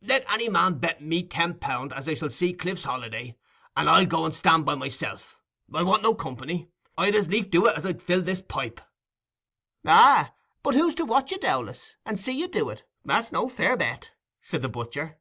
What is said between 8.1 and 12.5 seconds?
this pipe." "Ah, but who's to watch you, Dowlas, and see you